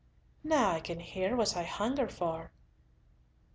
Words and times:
Now 0.43 0.79
can 0.79 0.97
I 0.97 1.01
hear 1.03 1.35
what 1.35 1.55
I 1.55 1.61
hunger 1.61 2.07
for!" 2.09 2.49